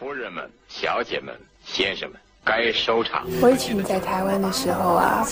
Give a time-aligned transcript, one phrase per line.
[0.00, 3.26] 夫人们、小姐们、先生们，该收场。
[3.42, 5.22] 我以前在台湾的时候啊，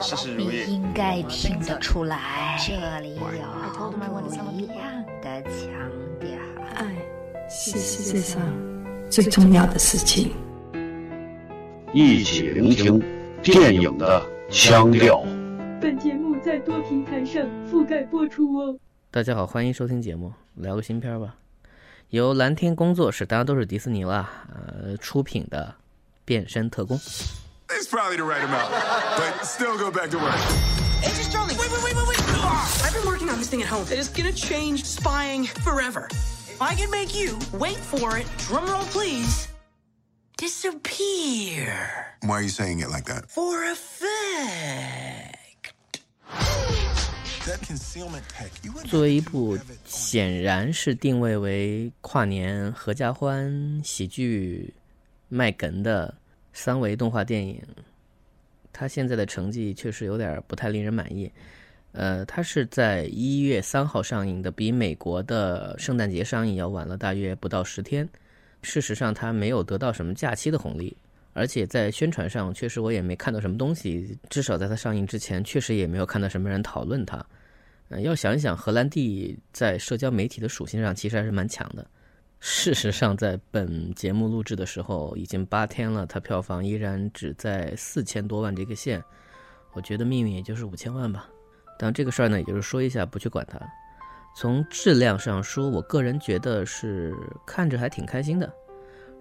[0.00, 0.64] 事事如意。
[0.66, 5.70] 应该听得出来，这里有不一样的腔
[6.18, 6.30] 调。
[6.74, 6.86] 爱
[7.50, 8.40] 是世界上
[9.10, 10.32] 最重要的事情。
[11.92, 12.98] 一起聆听
[13.42, 15.22] 电影的腔调。
[15.82, 18.74] 本节目在多平台上覆盖播出哦。
[19.10, 21.34] 大家好，欢迎收听节目，聊个新片吧。
[22.11, 25.75] 由蓝天工作室，当然都是迪士尼了，呃，出品的《
[26.23, 26.97] 变身特工》。
[27.69, 28.71] It's probably the right amount,
[29.17, 30.39] but still go back to work.
[31.03, 32.17] Agent Charlie, wait, wait, wait, wait, wait!
[32.41, 33.85] Ah, I've been working on this thing at home.
[33.91, 36.07] It is gonna change spying forever.
[36.47, 39.47] If I can make you, wait for it, drum roll please,
[40.37, 41.75] disappear
[42.21, 43.29] Why are you saying it like that?
[43.29, 45.10] for effect.
[48.86, 54.72] 作为一部显然是定位为跨年合家欢喜剧
[55.28, 56.14] 卖梗的
[56.52, 57.60] 三维动画电影，
[58.72, 61.32] 它现在的成绩确实有点不太令人满意。
[61.92, 68.08] 呃，它是在一月三号上映的，比美国的圣诞节上映要晚了大约不到十天。
[68.62, 70.96] 事实上，它没有得到什么假期的红利，
[71.32, 77.24] 而且在宣传上确实我也没看到什么东西，至少在它上映之前，确实也没有看到什么人讨论它。
[77.88, 81.86] 呃，要想一想，荷兰弟在社交媒体的属性上其实还是蛮强的。
[82.40, 89.02] 事实上，在本节目录制的时候，已经八天了，它票房依然只在四千多万这个线。
[89.74, 91.28] 我觉得命运也就是五千万吧。
[91.78, 93.60] 但这个事儿呢，也就是说一下，不去管它。
[94.34, 97.14] 从质量上说，我个人觉得是
[97.46, 98.52] 看着还挺开心的，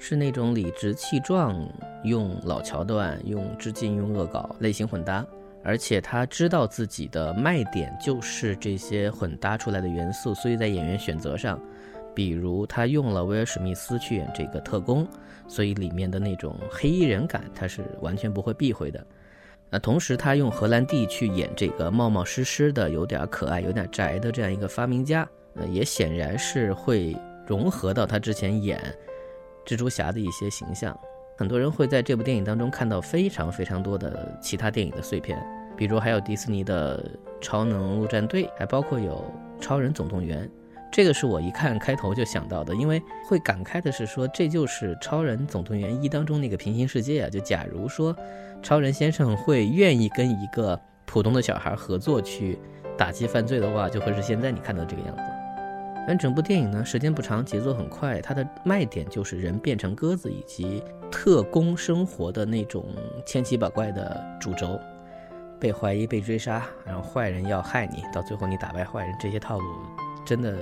[0.04, 1.56] 是那种理直气壮，
[2.04, 5.24] 用老桥段、用致敬、用恶搞类型混搭。
[5.64, 11.60] 而且他知道自己的卖点就是这些混搭出来的元素，所以在演员选择上，
[12.16, 15.08] 比如他用了威尔史密斯去演这个特工，
[15.48, 19.06] 所以里面的那种黑衣人感他是完全不会避讳的。
[19.70, 28.82] 那同时他用荷兰弟去演这个冒冒失失的、有点可爱、有点宅的这样一个发明家，呃，也显然是会融合到他之前演
[29.66, 30.98] 蜘蛛侠的一些形象。
[31.38, 35.42] 很多人会在这部电影当中看到非常非常多的其他电影的碎片，
[35.76, 37.04] 比如还有迪士尼的
[37.42, 39.24] 《超能陆战队》，还包括有
[39.62, 40.46] 《超人总动员》。
[40.92, 47.30] 这个是我一看开头就想到的，因为会感慨的是说，这就是《超人总动员一》当中那个平行世界啊。
[47.30, 48.14] 就假如说，
[48.62, 52.60] 超人先生会愿意跟一个普通的小孩合作去
[52.98, 55.24] 打击犯罪的话，就会是现在你看到这个样子。
[56.08, 62.86] 但整部电影呢，时间不长，节奏很快，它的卖点就是人变成鸽子以及特工生活的那种
[63.26, 64.80] 千奇百怪的主轴，
[65.60, 69.66] 被怀疑、被追杀，然后坏人要害你，到最后你打败坏人，这些套路
[70.26, 70.58] 真的，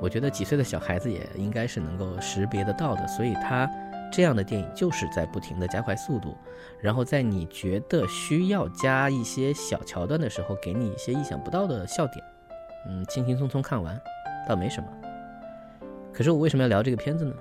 [0.00, 3.06] 我觉得几岁的小孩子也应该是能够识别得到的。
[3.08, 3.68] 所以它
[4.12, 6.36] 这样的电影就是在不停的加快速度，
[6.80, 12.24] 然后在你觉得需要加一些小桥段的时候，给你一些意想不到的笑点，
[12.88, 14.00] 嗯，轻轻松松看完。
[14.50, 14.88] 倒没什么，
[16.12, 17.32] 可是我为什么要聊这个片子呢？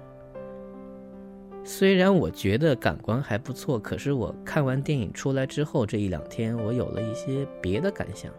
[1.63, 8.31] 虽然我觉得感官还不错，可是我看完电影出来之后，这一两天我有了一些别的感想，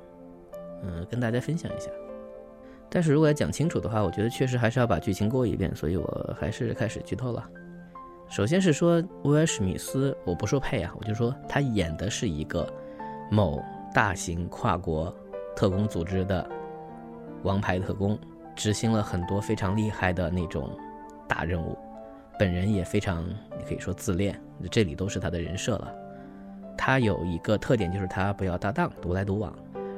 [0.82, 1.90] 嗯，跟大家分享一下。
[2.88, 7.48] 但是如果要讲清楚的话，我觉得确实还是要把剧情过一遍，所以我还是开始剧透了。
[8.28, 12.72] 首先是说威尔史密斯，我不说配啊，我就说他演的是一个
[13.30, 15.14] 某大型跨国
[15.54, 16.48] 特工组织的
[17.42, 18.18] 王牌特工。
[18.60, 20.68] 执行了很多非常厉害的那种
[21.26, 21.78] 大任务，
[22.38, 23.26] 本人也非常，
[23.56, 24.38] 你可以说自恋，
[24.70, 25.90] 这里都是他的人设了。
[26.76, 29.50] 他有一个特点，就是他不要搭档，独来独往。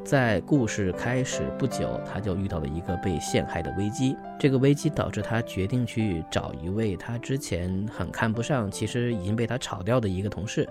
[0.04, 10.68] 在故事开始不久，他就遇到了一个被陷害的危机，这个危机导致他决定去找一位他之前很看不上，其实已经被他炒掉的一个同事。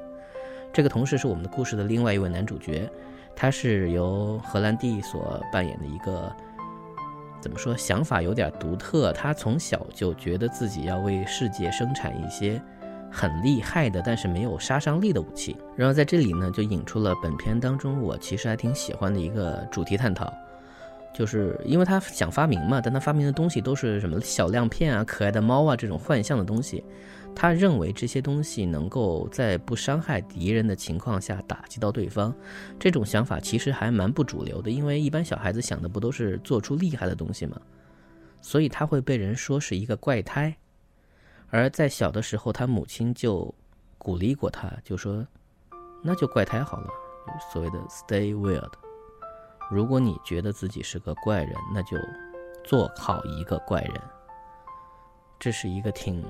[0.71, 2.89] 这个同事是我们的故事的另外一位男主角，
[3.35, 6.33] 他是由荷兰弟所扮演的一个。
[7.41, 7.75] 怎么说？
[7.75, 9.11] 想法有点独特。
[9.13, 12.61] 他从小就觉得自己要为世界生产一些
[13.11, 15.57] 很厉害的，但是没有杀伤力的武器。
[15.75, 20.31] 然后在这里呢，就引出了本片当中我其实还挺喜欢的一个主题探讨，
[21.13, 26.83] 就是因为他想发明嘛，但他发明的东西都是什么小亮片啊、可爱的猫啊这种幻象的东西。
[27.35, 32.35] 他认为这些东西能够在不伤害敌人的情况下打击到对方，
[32.79, 34.69] 这种想法其实还蛮不主流的。
[34.69, 37.59] 因为一般小孩子想的不都是做出厉害的东西吗？
[38.41, 40.55] 所以他会被人说是一个怪胎。
[41.49, 43.53] 而在小的时候，他母亲就
[43.97, 45.25] 鼓励过他，就说
[46.03, 46.87] ：“那就怪胎好了，
[47.51, 48.71] 所谓的 ‘stay weird’。
[49.69, 51.97] 如果你觉得自己是个怪人，那就
[52.63, 54.01] 做好一个怪人。”
[55.39, 56.23] 这是一个挺。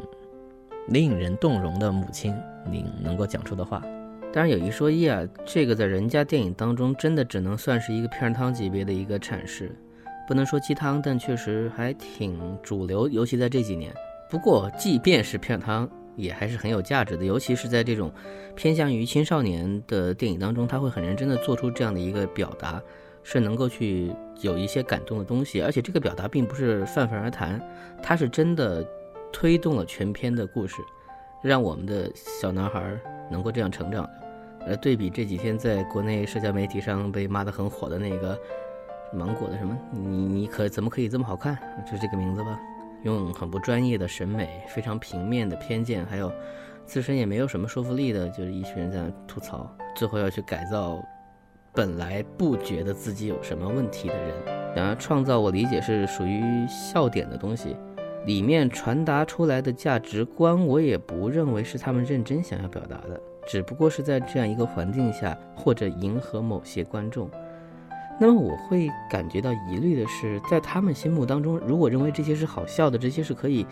[0.87, 2.35] 令人动容的母亲，
[2.69, 3.81] 您能够讲出的话。
[4.33, 9.75] 当然有一说一啊，这个在人家电影当中真的只能算是一个片汤级别的一个阐释，
[10.27, 13.93] 不能说鸡汤，但确实还挺主流，尤其在这几年。
[14.29, 18.09] 不过即便是片汤，也还是很有价值的，尤其是在这种
[18.55, 22.81] 偏向于青少年的电影当中，他会很认真的做出这样的一个表达，
[23.23, 27.61] 是能够去有一些感动的东西，而且这个表达并不是泛泛而谈，
[28.01, 28.81] 他是真的
[29.31, 30.81] 推动了全篇的故事，
[31.41, 32.97] 让我们的小男孩
[33.29, 34.07] 能够这样成长。
[34.67, 38.37] 呃，对比这几天在国内社交媒体上被骂得很火的那个
[39.11, 41.57] 芒果的什么，你你可怎么可以这么好看？
[41.91, 42.59] 就这个名字吧，
[43.03, 46.31] 用很不专业的审美、非常平面的偏见，还有
[46.85, 51.03] 自身也没有什么说服力的，就是一群人在那吐槽，最后要去改造
[51.73, 57.75] 本来不觉得自己有什么问题的人，想要创造我理解是属于笑点的东西，
[58.25, 63.19] 里面传达出来的价值观，我也不认为是他们认真想要表达的。
[63.47, 67.27] 只不过是在这样一个环境下，或者迎合某些观众，
[68.19, 73.65] 那么我会感觉到疑虑的是，在他们心目当中，如果认为这些是好笑的，这些是可以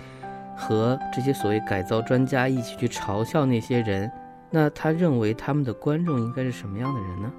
[0.57, 4.11] 和这些所谓改造专家一起去嘲笑那些人，
[4.49, 7.31] 那他认为他们的观众应该是什么样的人呢？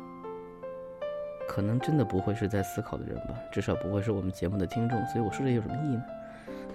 [1.49, 5.05] 可能真的不会是在思考的人吧，至少不会是我们节目的听众。
[5.07, 6.03] 所以我说这有什么意义呢？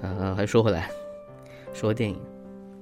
[0.07, 0.89] 啊，还说回来，
[1.73, 2.17] 说电影。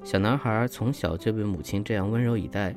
[0.04, 2.76] 小男孩从小就被母亲这样温柔以待，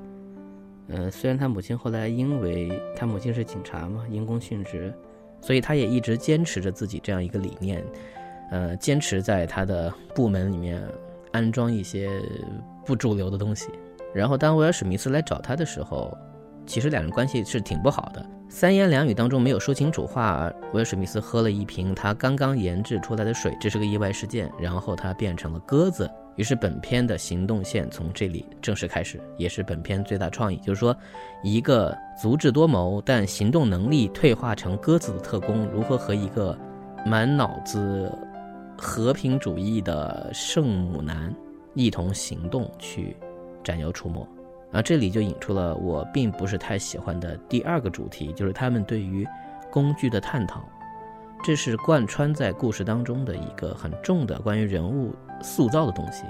[0.89, 4.95] 呃，虽然他母亲后来因为他母亲是警察嘛，因公殉职，
[5.41, 7.85] 所以他也一直坚持着自己这样一个理念，
[8.53, 10.81] 呃，坚持在他的部门里面
[11.33, 12.09] 安装一些
[12.85, 13.69] 不主流的东西。
[14.15, 16.17] 然后当威尔史密斯来找他的时候，
[16.65, 20.51] 其实两人关系是挺不好的，三言两语当中没有说清楚话。
[20.73, 26.11] 威尔史密斯喝了一瓶他刚刚研制出来的水，这是个意外事件，然后他变成了鸽子。
[26.37, 30.95] 于是本片的行动线从这里正式开始，也是本片最大创意，就是说，
[31.43, 36.57] 一个足智多谋但行动能力退化成鸽子的特工，如何和一个
[37.05, 38.13] 满脑子
[38.77, 41.35] 和平主义的圣母男
[41.75, 43.17] 一同行动去
[43.65, 44.27] 斩妖除魔。
[44.77, 49.27] 而这里就引出了我并不是太喜欢的第二个主题，就是他们对于
[49.71, 50.63] 工具的探讨。
[51.43, 56.25] 这是贯穿在故事当中的一个很重的关于人物塑造的东西，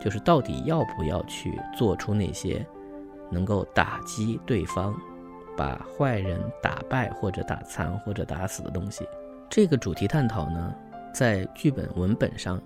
[0.00, 2.66] 就是到底要不要去做出那些
[3.30, 4.92] 能够打击对方、
[5.56, 9.06] 把坏人打败或者打残或者打死的东西。
[9.48, 10.74] 这个主题探讨呢，
[11.14, 12.60] 在剧本文本上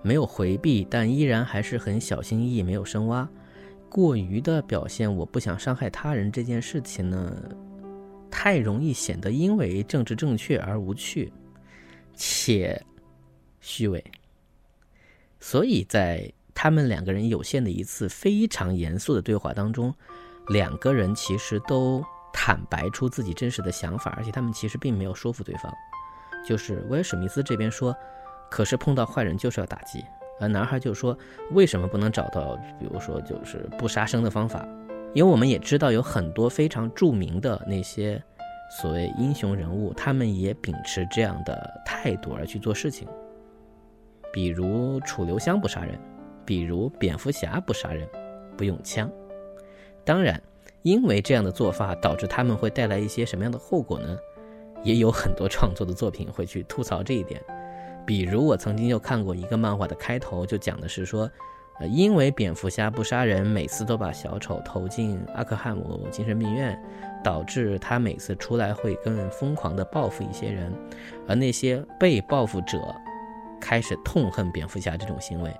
[0.00, 3.28] 没有回避，但依然还是很小心翼翼，没有深挖。
[3.92, 7.30] 过于的表现我不想伤害他人这件事情呢？
[8.30, 11.30] 太容易显得因为政治正确而无趣，
[12.14, 12.82] 且
[13.60, 14.02] 虚伪。
[15.38, 19.94] 所以在他们两个人有限的一次非常严肃的对话当中，
[20.48, 22.02] 两个人其实都
[22.32, 25.70] 坦白出自己真实的想法，而且他们其实并没有说服对方。
[26.48, 27.94] 就是威尔史密斯这边说
[28.50, 30.02] ：“可是碰到坏人就是要打击。”
[30.42, 31.16] 而男孩就说
[31.52, 34.66] ：“为什么不能找到，比如说就是不杀生的方法？”
[35.14, 38.22] 因为我们也知道有很多非常著名的那些
[38.80, 43.06] 所谓英雄人物，他们也秉持这样的态度而去做事情。
[44.32, 45.98] 比如楚留香不杀人，
[46.44, 48.08] 比如蝙蝠侠不杀人，
[48.56, 49.10] 不用枪。
[50.04, 50.42] 当然，
[50.80, 54.16] 因为这样的做法导致他们会带来一些什么样的后果呢？
[54.82, 57.40] 也有很多创作的作品会去吐槽这一点。
[58.06, 61.30] 比如我曾经就看过一个漫画的开头，就讲的是说。
[61.80, 66.78] 呃，因为蝙蝠侠不杀人，每次都把小丑投进阿克汉姆精神病院，
[67.24, 70.70] 导致他每次出来会更疯狂地报复一些人，
[71.26, 72.78] 而那些被报复者
[73.58, 75.50] 开始痛恨蝙蝠侠这种行为。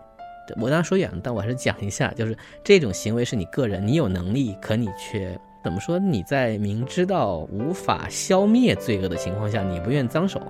[0.61, 5.99] 我当然说远了，但我还是讲一下，就是这种行为是你个人，你有能力，可你却怎么说？
[5.99, 10.41] 你在明知道无法消灭罪恶的情况下，你不愿脏手，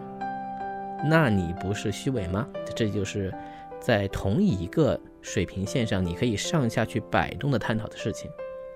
[1.05, 2.47] 那你不是虚伪吗？
[2.75, 3.33] 这就是
[3.81, 5.01] 在同一个。
[5.25, 8.29] 水平线上，你可以上下去摆动的探讨的事情，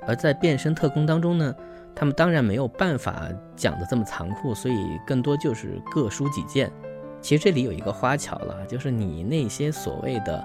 [0.07, 1.53] 而在变身特工当中呢，
[1.93, 6.71] 他们当然没有办法讲的这么残酷，所以更多就是各抒己见。
[7.21, 10.41] 其实这里有一个花巧了，就是你那些所谓的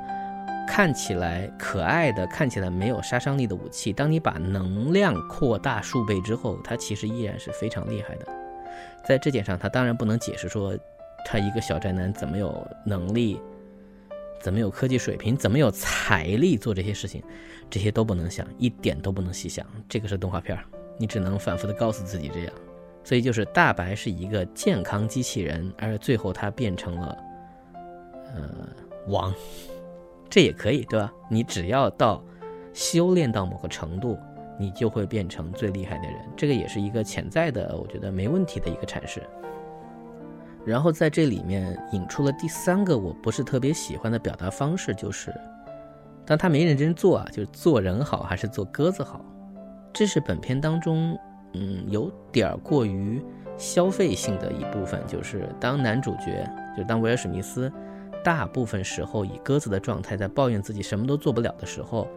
[0.68, 8.26] 看起来可爱的、看起来没有杀伤力的武器，当你把能量扩大数倍之后，它其实依然是非常厉害的。
[9.04, 10.76] 在这点上，他当然不能解释说
[11.26, 13.40] 他一个小宅男怎么有能力。
[14.40, 15.38] 怎么有科技水平？
[15.38, 17.22] 怎么有财力做这些事情？
[17.70, 19.64] 这些都不能想，一点都不能细想。
[19.88, 20.64] 这个是动画片儿
[20.98, 22.54] 你只能反复的告诉自己这样。
[23.04, 27.18] 所以就是大白是一个健康机器人，而最后他变成了，
[28.34, 28.68] 呃，
[29.08, 29.32] 王，
[30.28, 31.14] 这也可以，对吧？
[31.30, 32.24] 你只要到
[32.74, 34.18] 修炼到某个程度，
[34.60, 36.16] 你就会变成最厉害的人。
[36.36, 39.22] 这个也是一个潜在的，我觉得没问题的一个阐释。
[40.66, 45.34] 然后在这里面引出了第三个我不是特别喜欢的表达方式，就是，
[46.26, 49.26] 当他没认真做啊，就是做人好还是做鸽子好？
[49.94, 51.18] 这是本片当中，
[51.54, 53.22] 嗯，有点过于
[53.58, 57.72] 消费性的一部分，就是当男主角，就当威尔史密斯，
[58.24, 62.08] 大部分时候以鸽子的状态在抱怨自己什么都做不了的时候，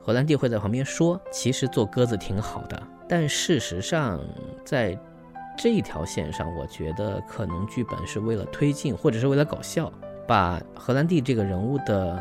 [0.00, 2.82] 荷兰弟会在旁边说，其实做鸽子挺好的。
[3.06, 4.20] 但事实上，
[4.64, 4.96] 在
[5.62, 9.92] 这一条线上，我觉得可能剧本是为了推进，或者是为了搞笑，
[10.26, 12.16] 把荷兰弟这个人物的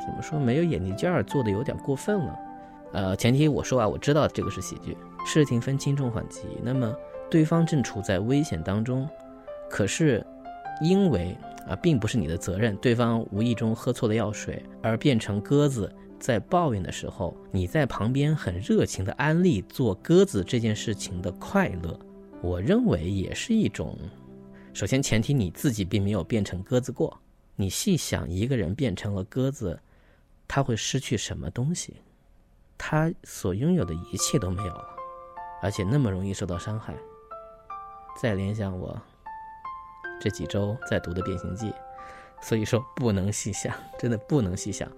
[0.00, 2.38] 怎么说没有演技劲儿做的有点过分了。
[2.92, 6.42] 呃，前提我说啊，我知道这个是喜剧，事情分轻重缓急。
[6.62, 6.94] 那么
[7.28, 9.08] 对方正处在危险当中，
[9.68, 10.24] 可是
[10.80, 21.98] 因为啊，并不是你的责任，对方无意中喝错了药水而变成鸽子，在抱怨的时候，你在旁边很热情的安利做鸽子这件事情的快乐。
[22.40, 23.98] 我认为也是一种，
[24.72, 27.18] 首先前提你自己并没有变成鸽子过。
[27.56, 29.78] 你细想，一个人变成了鸽子，
[30.46, 31.96] 他会失去什么东西？
[32.78, 34.84] 他所拥有的一切都没有了，
[35.60, 36.94] 而且那么容易受到伤害。
[38.16, 38.96] 再联想我
[40.20, 41.66] 这几周在读的《变形记》，
[42.40, 44.88] 所以说不能细想，真的不能细想。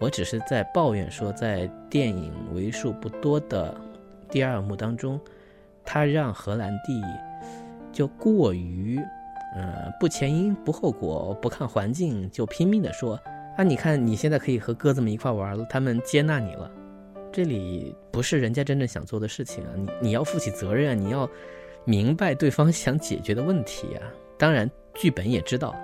[0.00, 3.80] 我只是在抱怨说，在电影为数不多的
[4.28, 5.20] 第二幕当中。
[5.84, 7.02] 他让荷兰弟
[7.92, 9.00] 就过于，
[9.56, 13.18] 呃，不前因不后果，不看环境就拼命的说
[13.56, 16.70] 啊，你看你现在可以和鸽子们一块玩了，他们接纳你了，
[17.32, 21.28] 这里不是人家真正想做的事情啊，你你要负起责任啊，你要
[21.84, 24.02] 明白对方想解决的问题啊。
[24.38, 25.74] 当然，剧本也知道，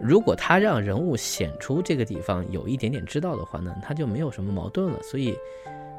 [0.00, 5.36] 如果他让人物显出这个地方有一点点知道的话呢，他就没有什么矛盾了，所以。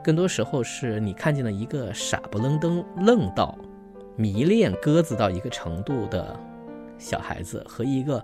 [0.04, 3.58] 更多时候是你看见了一个傻不愣登、愣到
[4.16, 6.38] 迷恋鸽子到一个程度的
[6.98, 8.24] 小孩子，和一个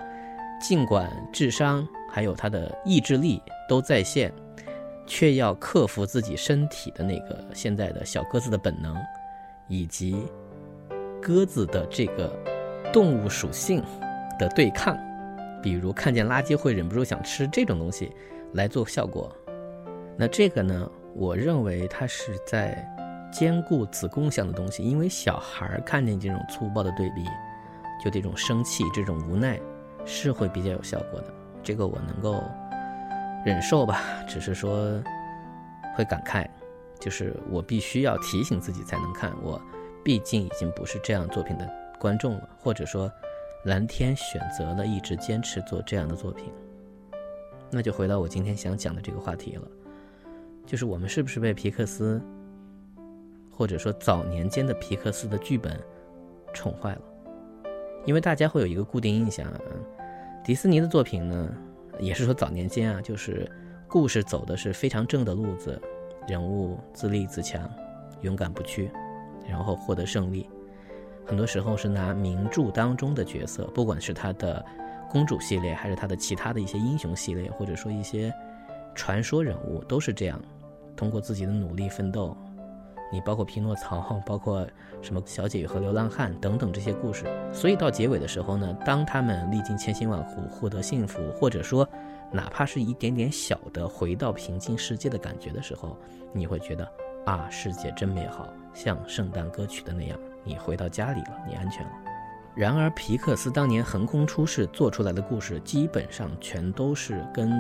[0.60, 4.34] 尽管智商还有他的意志力都在线，
[5.06, 8.96] 却要克服自己身体的那个现在的小鸽子的本能，
[9.68, 10.26] 以及
[11.22, 12.36] 鸽子的这个
[12.92, 13.84] 动物属性
[14.40, 14.98] 的对抗，
[15.62, 18.12] 比如看见垃圾会忍不住想吃这种东西
[18.54, 19.32] 来做效果，
[20.18, 20.90] 那这个呢？
[21.18, 22.88] 我认为他是在
[23.32, 27.26] 兼顾子宫向的东西，因为小孩儿看见这种粗暴的对比，
[28.04, 29.60] 就这种生气、这种无奈，
[30.06, 31.34] 是会比较有效果的。
[31.64, 32.44] 这个我能够
[33.44, 35.02] 忍受吧，只是说
[35.96, 36.48] 会感慨，
[37.00, 39.34] 就是我必须要提醒自己才能看。
[39.42, 39.60] 我
[40.04, 41.68] 毕竟已经不是这样作品的
[42.00, 43.12] 观众了，或者说
[43.66, 46.54] 蓝天选择了一直坚持做这样的作品，
[47.72, 49.68] 那就回到我今天想讲的这个话题了。
[50.68, 52.22] 就是我们是不是被皮克斯，
[53.50, 55.80] 或者说早年间的皮克斯的剧本
[56.54, 57.02] 宠坏了？
[58.06, 59.48] 因为大家会有一个固定印象，
[60.44, 61.50] 迪士尼的作品呢，
[62.00, 63.50] 也是说早年间啊，就是
[63.88, 65.82] 故事走的是非常正的路子，
[66.28, 67.70] 人物自立自强，
[68.20, 68.92] 勇敢不屈，
[69.48, 70.50] 然后获得胜利。
[71.26, 74.64] 很多时候是拿名著当中的角色，不管是他的
[75.10, 78.34] 公主系列，还是他的其他的一些英雄系列，或者说一些
[78.96, 80.42] 传说人物，都是这样。
[80.98, 82.36] 通过自己的努力奋斗，
[83.14, 84.68] 你包括匹诺曹，包括
[85.02, 91.88] 什么小姐和流浪汉等等这些故事，所以到结尾的时候呢，当他们历经千辛万苦获得幸福，或者说
[92.32, 95.96] 哪怕是一点点小的回到平静世界的感觉的时候，
[96.34, 96.92] 你会觉得
[97.26, 101.92] 啊，世界真美好，像圣诞歌曲的那样，你回到家里了，你安全了。
[102.56, 107.54] 然而皮克斯当年横空出世做出来的故事，基本上全都是跟。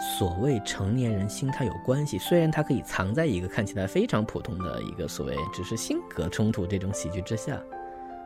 [0.00, 7.60] 所谓成年人心态有关系，虽然它可以藏在一个看起来非常普通的一个所谓只是性格冲突这种喜剧之下，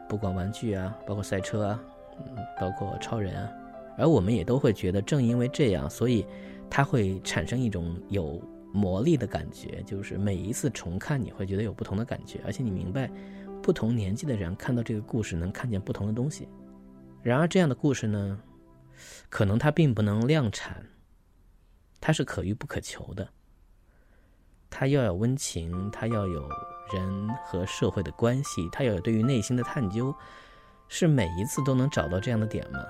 [0.09, 1.81] 不管玩具啊，包括赛车啊，
[2.19, 3.51] 嗯，包括超人啊，
[3.99, 6.25] 而我们也都会觉得，正因为这样，所以
[6.71, 8.41] 它会产生一种有
[8.73, 13.11] 魔力的感觉，就是每一次重看你会觉得有不同的感觉，而且你明白，
[13.61, 16.47] 不同年纪的人看到这个故事能看见不同的东西。
[17.21, 18.39] 然而这样的故事呢，
[19.29, 20.77] 可能它并不能量产。
[22.07, 23.27] 它是可遇不可求的，
[24.69, 26.47] 它要有温情，它要有
[26.93, 30.15] 人和社会的关系，它要有对于内心的探究，
[30.87, 32.85] 是每一次都能找到这样的点吗？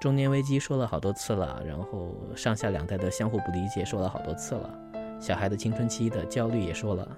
[0.00, 4.68] 中年危机说了好多次了，然后上下两代的相互不理解说了好多次了，
[5.20, 7.16] 小孩的青春期的焦虑也说了，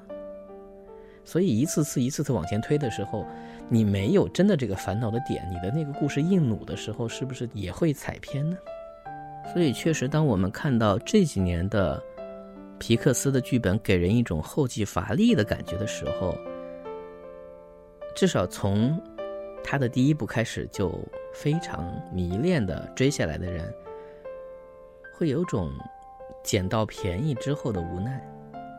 [1.24, 3.26] 所以一次次一次次往前推的时候，
[3.70, 8.58] 你没有真的这个烦恼的点，你的那个故事硬弩的时候，是不是也会踩偏呢？
[9.52, 12.02] 所以确实，当我们看到这几年的
[12.76, 16.36] 皮克斯的剧本给人一种后继乏力的感觉的时候，
[18.16, 19.00] 至少从
[19.62, 20.98] 他的第一部开始就
[21.32, 23.72] 非常迷恋的追下来的人，
[25.16, 25.70] 会有种
[26.42, 28.20] 捡到便宜之后的无奈。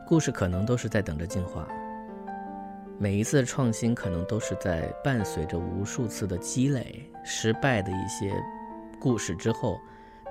[0.05, 1.65] 故事可能都是在等着进化，
[2.99, 8.35] 每一次的创新可能都是在伴随着无数次的积累、失败的一些
[8.99, 9.79] 故事之后。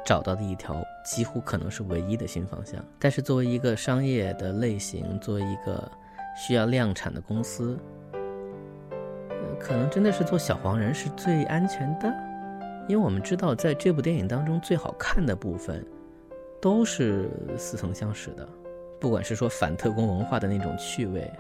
[0.05, 5.91] 找到的一条几乎可能是唯一的新方向，但是作为一个商业的类型，作为一个
[6.37, 7.79] 需要量产的公司，
[9.59, 12.13] 可能真的是做小黄人是最安全的，
[12.89, 15.85] 因为我们知道，在这部电影当中最好看的部分，
[16.61, 18.47] 都是似曾相识的，
[19.01, 21.31] 不管是说反特工文化的那种趣味，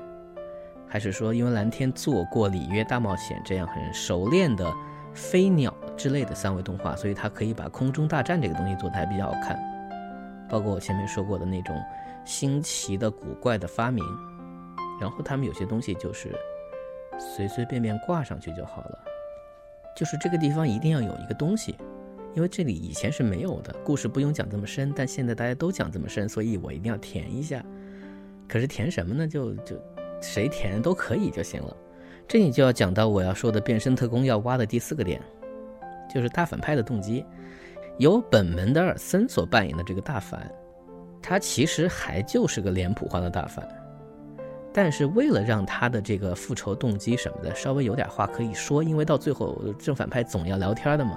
[0.88, 4.72] 还是说因为蓝天做过《里约大冒险》这样很熟练的。
[5.14, 9.58] 飞鸟之类的三维动画，所以它可以把空中大战这个东西做得还比较好看，
[10.48, 11.80] 包括我前面说过的那种
[12.24, 14.04] 新奇的古怪的发明，
[15.00, 16.34] 然后他们有些东西就是
[17.18, 18.98] 随随便便挂上去就好了，
[19.96, 21.76] 就是这个地方一定要有一个东西，
[22.34, 27.64] 因为这里以前是没有的，故事不用讲这么深，但现在大家都讲这么深，所以我一定要填一下。
[28.48, 29.28] 可是填什么呢？
[29.28, 29.76] 就就
[30.20, 31.76] 谁填都可以就行了。
[32.26, 35.20] 这里就要讲到我要说的变身特工要挖的第四个点，
[36.12, 37.24] 就是大反派的动机。
[37.98, 40.50] 由本门德尔森所扮演的这个大反，
[41.22, 43.64] 他其实还就是个脸谱化的大反，
[44.72, 51.16] 但是为了让他的这个复仇动机什么的稍微有点话可以说，因为到最后正反派总要聊天的嘛，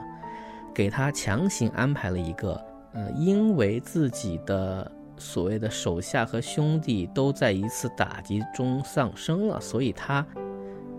[0.71, 10.23] 给他强行安排了一个，呃，因为自己的所谓的手下和兄弟都在一次打击中丧生了，所以他。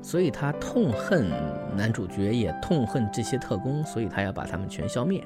[0.00, 1.28] 所以他痛恨
[1.76, 5.22] 男主角，也痛恨这些特工，所以他要把他们全消灭。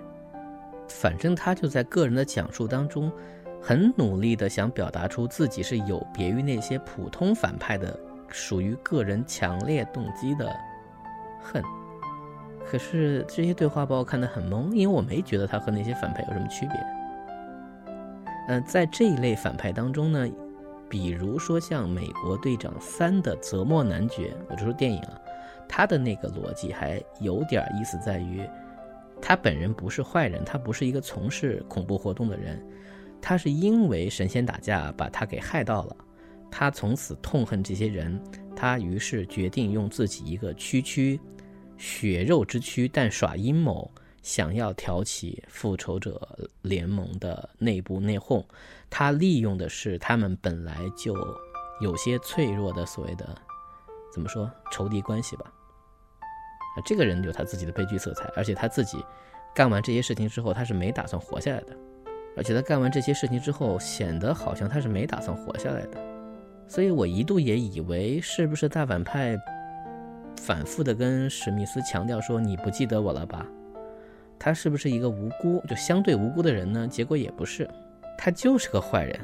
[0.88, 3.12] 反正他就在个人的讲述当中，
[3.60, 10.52] 很努力的想表达出自己是有别于那些普通反派的，属于个人强烈动机的
[11.40, 11.62] 恨。
[12.64, 16.86] 可是这些对话把我看得很懵，因为我没觉得他和那些反派有什么区别。
[18.48, 20.28] 嗯，在这一类反派当中呢。
[20.92, 25.18] 比如说像《美国队长三》的泽莫男爵，我就说电影啊，
[25.66, 28.46] 他的那个逻辑还有点意思，在于
[29.18, 32.62] 他本人不是坏人，他不是一个从事恐怖活动的人，
[33.22, 35.96] 他是因为神仙打架把他给害到了，
[36.50, 38.22] 他从此痛恨这些人，
[38.54, 41.18] 他于是决定用自己一个区区
[41.78, 43.90] 血肉之躯，但耍阴谋。
[44.22, 48.44] 想要挑起复仇者联盟的内部内讧，
[48.88, 51.14] 他利用的是他们本来就
[51.80, 53.36] 有些脆弱的所谓的
[54.12, 55.52] 怎么说仇敌关系吧。
[56.76, 59.04] 啊，这个人有他自己的悲剧色彩，而且他自己
[59.54, 61.76] 干完这些事情之后，他是没打算活下来的，
[62.36, 66.00] 而且他干完这些事情之后，显得好像他是没打算活下来的。
[66.68, 69.36] 所以我一度也以为是不是大反派
[70.38, 73.46] 反复的跟史密斯强调说你不记得我了吧？
[74.44, 76.88] 他是不是一个无辜就相对无辜的人呢？
[76.88, 77.70] 结果也不是，
[78.18, 79.20] 他就是个坏人，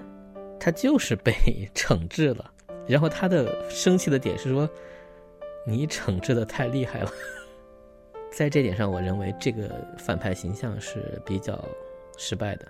[0.60, 1.32] 他就是被
[1.74, 2.48] 惩治了。
[2.86, 4.70] 然后他的生气的点是说，
[5.66, 7.10] 你惩治的太厉害了。
[8.30, 11.58] 在这点上，我认为这个反派形象是比较
[12.16, 12.68] 失败的，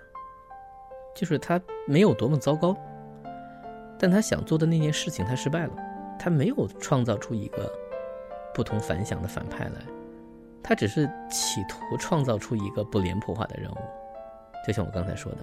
[1.15, 2.75] 就是他没有多么糟糕，
[3.99, 5.73] 但他想做的那件事情他失败了，
[6.17, 7.71] 他没有创造出一个
[8.55, 9.98] 不同凡响的反派来。
[10.63, 13.77] 他只是企图创造出一个不脸谱化的人物，
[14.67, 15.39] 就像我刚才说的，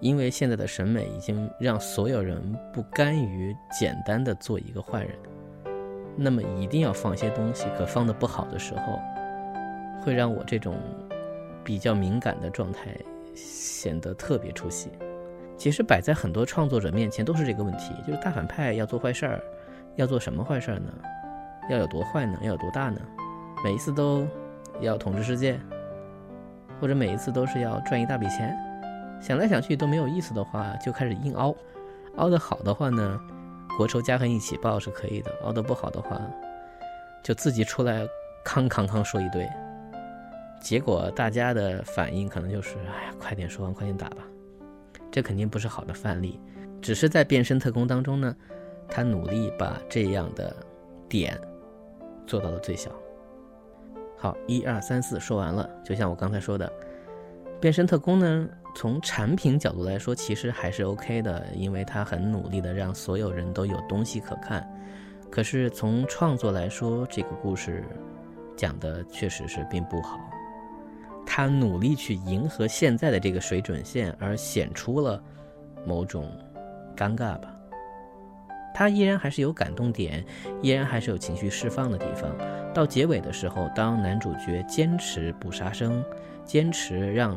[0.00, 2.40] 因为现在的审美已经让所有人
[2.72, 5.18] 不甘于简单的做一个坏人，
[6.16, 8.98] 那么一定要放一些东西，可放的不好的时候，
[10.02, 10.76] 会让我这种
[11.62, 12.96] 比较敏感的状态
[13.34, 14.90] 显得特别出戏。
[15.58, 19.42] 其实摆在很多创作者面前都是这个问题，就是大反派要做坏事儿，
[19.96, 20.90] 要做什么坏事儿呢？
[21.68, 22.38] 要有多坏呢？
[22.40, 23.00] 要有多大呢？
[23.62, 24.26] 每一次都
[24.80, 25.60] 要统治世界，
[26.80, 28.56] 或者每一次都是要赚一大笔钱，
[29.20, 31.54] 想来想去都没有意思的话，就开始硬凹。
[32.16, 33.20] 凹得好的话呢，
[33.76, 36.20] 国仇家恨一起报是可以的；凹得不好的话，
[37.22, 38.06] 就自己出来
[38.42, 39.48] 康康康说一堆。
[40.60, 44.18] 结果大家的反应可能就是：哎呀，快点说完，快点打吧。
[45.10, 46.40] 这肯定不是好的范例。
[46.80, 48.34] 只是在变身特工当中呢，
[48.88, 50.54] 他努力把这样的
[51.08, 51.38] 点
[52.26, 52.90] 做到了最小。
[54.20, 55.66] 好，一二三四说完了。
[55.82, 56.70] 就像我刚才说的，
[57.58, 64.70] 变身特工呢，从产品角度来说，其实还是 OK 的，因为他很努力的让所有人都有东西可看。
[65.30, 67.82] 可是从创作来说，这个故事
[68.58, 70.20] 讲的确实是并不好。
[71.24, 75.22] 他努力去迎合现在的这个水准线，而显出了
[75.86, 76.30] 某种
[76.94, 77.56] 尴尬吧。
[78.74, 80.22] 他依然还是有感动点，
[80.60, 82.30] 依然还是有情绪释放的地方。
[82.72, 86.04] 到结尾的时候，当男主角坚持不杀生，
[86.44, 87.36] 坚持让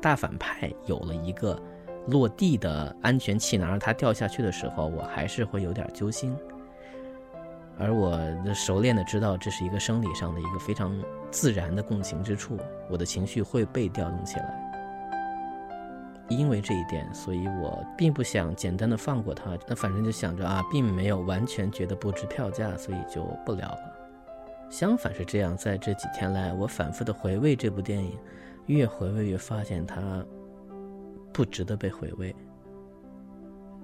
[0.00, 1.60] 大反派有了一个
[2.06, 6.36] 落地的安全气囊，让他掉下去的时候，我还是会有点揪心。
[7.80, 8.18] 而我
[8.54, 10.96] 熟练的知道，这是一个生理上的一个非常
[11.30, 12.56] 自然的共情之处，
[12.88, 14.64] 我的情绪会被调动起来。
[16.28, 19.56] 因为这一点，所以我并不想简单的放过他。
[19.66, 23.97] 那反正就想着啊，并没有完全觉得不值票价，所以就不聊了。
[24.70, 28.18] 相反是这样，在这几天来，我反复的回味这部电影，
[28.66, 30.24] 越回味越发现它
[31.32, 32.34] 不值得被回味。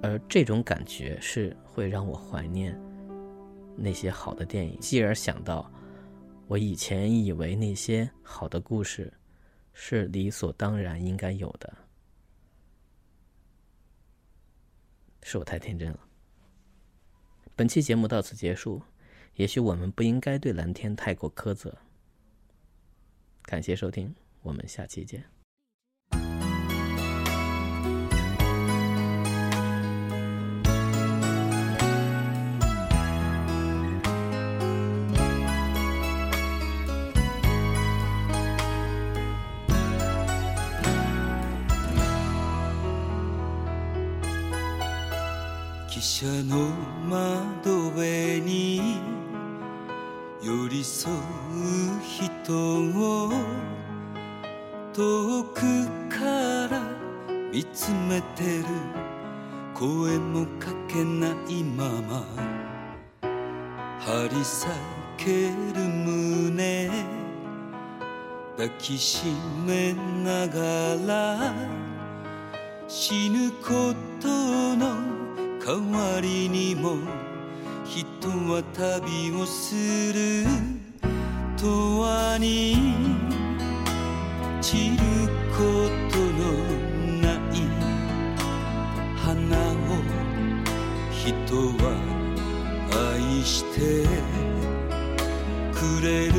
[0.03, 2.79] 而这种感觉是会让我怀念
[3.77, 5.70] 那些好的电影，继而想到
[6.47, 9.11] 我以前以为那些好的故事
[9.73, 11.73] 是理所当然应该有的。
[15.23, 15.99] 是我太天真了。
[17.57, 18.83] 本期节目到此结束，
[19.37, 21.77] 也许我们不应该对蓝天太过苛责。
[23.42, 25.25] 感谢收听，我们下期见。
[46.07, 46.70] 車の
[47.09, 49.01] 窓辺に
[50.45, 51.17] 寄り添う
[52.03, 53.33] 人を
[54.93, 56.83] 遠くから
[57.51, 58.65] 見つめてる
[59.73, 62.27] 声もかけないまま。
[64.01, 64.67] 張り裂
[65.17, 66.91] ける胸。
[68.59, 69.25] 抱きし
[69.67, 71.55] めながら
[72.87, 74.29] 死ぬこと
[74.77, 74.95] の
[75.59, 77.24] 代わりにも
[77.85, 79.75] 人は旅をす
[80.12, 80.44] る。
[81.57, 81.66] 永
[82.37, 82.77] 遠に
[84.61, 85.03] 散る
[85.57, 86.42] ことの
[87.23, 87.57] ない
[89.16, 89.97] 花を
[91.11, 91.25] 人
[91.83, 91.85] は
[92.92, 93.79] 愛して。
[95.73, 96.33] くれる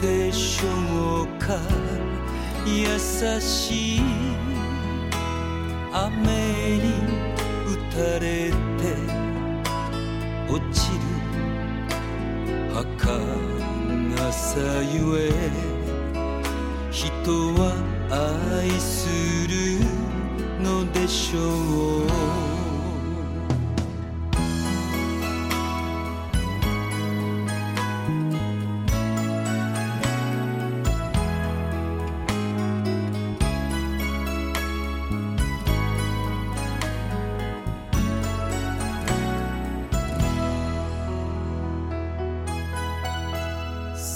[0.00, 1.58] でしょうか。
[2.66, 2.98] 優
[3.40, 4.00] しい。
[5.92, 6.84] 雨に
[7.66, 8.67] 打たれて。
[13.08, 14.58] 儚さ
[14.92, 15.32] ゆえ
[16.90, 17.06] 人
[17.54, 17.72] は
[18.10, 19.08] 愛す
[19.48, 19.80] る
[20.62, 22.07] のでしょう。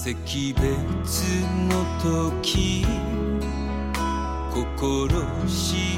[0.05, 0.61] 惜別
[1.69, 2.85] の時
[4.53, 5.09] 心
[5.47, 5.97] 静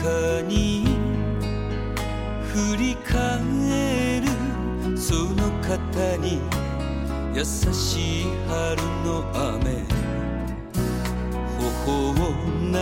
[0.00, 0.86] かに
[2.44, 4.28] 振り返る
[4.96, 6.38] その方に
[7.34, 9.82] 優しい春の雨
[11.84, 12.14] 頬を
[12.70, 12.78] 流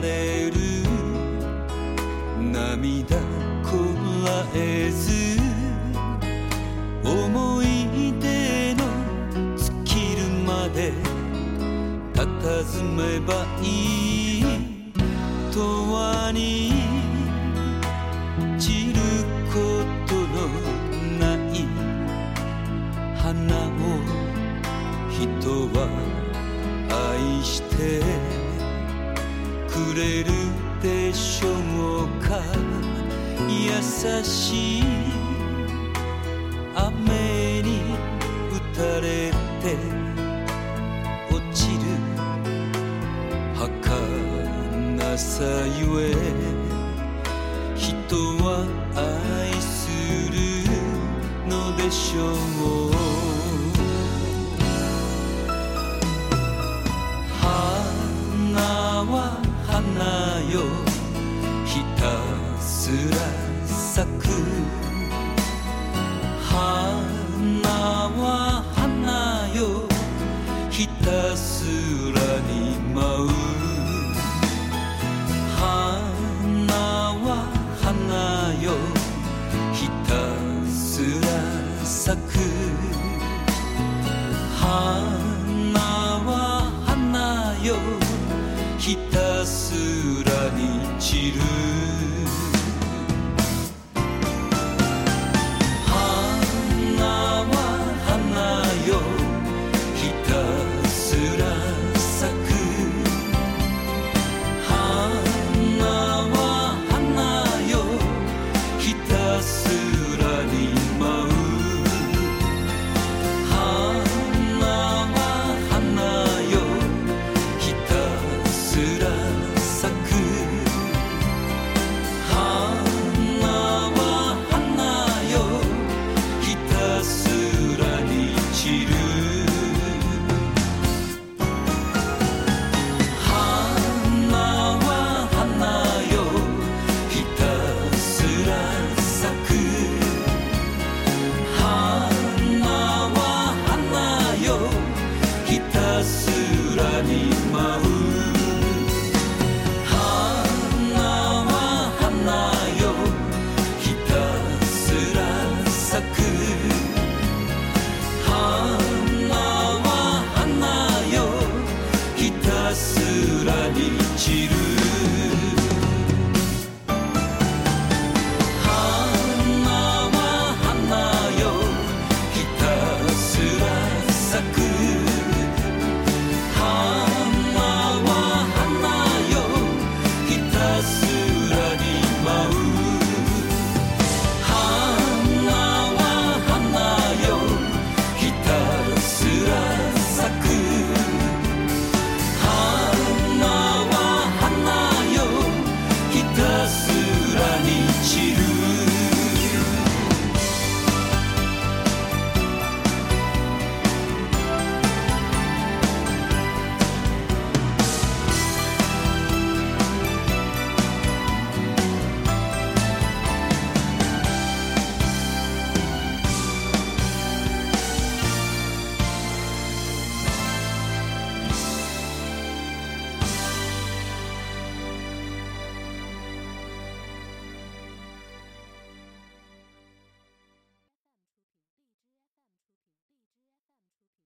[0.00, 0.54] れる
[2.50, 3.16] 涙
[3.62, 3.76] こ
[4.24, 5.38] らえず
[7.04, 7.91] 思い
[12.24, 13.64] 佇めばい
[14.38, 14.44] い
[15.52, 16.72] 永に
[18.58, 19.00] 散る
[19.52, 19.56] こ
[20.06, 20.46] との
[21.18, 21.66] ない
[23.16, 23.78] 花を
[25.10, 25.20] 人
[25.76, 25.76] は
[27.10, 28.02] 愛して
[29.68, 30.30] くれる
[30.80, 31.48] でしょ
[32.04, 32.40] うか。
[33.48, 33.60] 優
[34.24, 34.82] しい
[36.74, 37.21] 雨
[45.42, 46.14] さゆえ
[47.74, 47.90] 人
[48.44, 49.90] は愛す
[50.30, 50.38] る
[51.50, 52.30] のでしょ
[53.08, 53.11] う。